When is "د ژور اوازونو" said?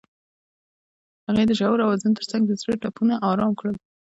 1.47-2.17